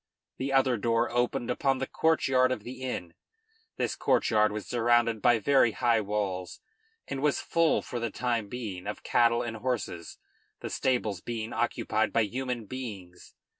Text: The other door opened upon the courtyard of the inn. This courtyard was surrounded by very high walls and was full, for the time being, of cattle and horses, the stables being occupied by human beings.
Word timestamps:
The 0.37 0.51
other 0.51 0.77
door 0.77 1.11
opened 1.11 1.51
upon 1.51 1.77
the 1.77 1.85
courtyard 1.85 2.51
of 2.51 2.63
the 2.63 2.81
inn. 2.81 3.13
This 3.77 3.95
courtyard 3.95 4.51
was 4.51 4.65
surrounded 4.65 5.21
by 5.21 5.37
very 5.37 5.73
high 5.73 6.01
walls 6.01 6.59
and 7.07 7.21
was 7.21 7.39
full, 7.39 7.83
for 7.83 7.99
the 7.99 8.09
time 8.09 8.49
being, 8.49 8.87
of 8.87 9.03
cattle 9.03 9.43
and 9.43 9.57
horses, 9.57 10.17
the 10.59 10.71
stables 10.71 11.21
being 11.21 11.53
occupied 11.53 12.11
by 12.11 12.21
human 12.23 12.65
beings. 12.65 13.35